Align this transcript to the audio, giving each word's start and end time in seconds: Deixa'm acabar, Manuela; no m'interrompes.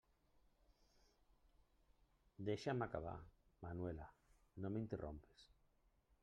Deixa'm 2.47 2.81
acabar, 2.87 3.15
Manuela; 3.67 4.09
no 4.65 4.73
m'interrompes. 4.75 5.47